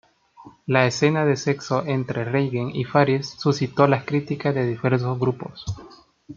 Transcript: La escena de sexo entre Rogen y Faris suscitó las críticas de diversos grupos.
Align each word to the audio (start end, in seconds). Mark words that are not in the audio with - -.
La 0.65 0.87
escena 0.87 1.25
de 1.25 1.35
sexo 1.35 1.85
entre 1.85 2.25
Rogen 2.25 2.75
y 2.75 2.85
Faris 2.85 3.35
suscitó 3.37 3.85
las 3.85 4.03
críticas 4.03 4.55
de 4.55 4.65
diversos 4.65 5.19
grupos. 5.19 5.63